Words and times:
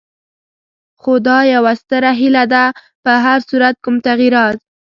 خو 1.01 1.13
دا 1.27 1.37
یوه 1.53 1.73
ستره 1.81 2.11
هیله 2.21 2.43
ده، 2.53 2.63
په 3.03 3.11
هر 3.25 3.39
صورت 3.49 3.75
کوم 3.83 3.95
تغیرات. 4.07 4.57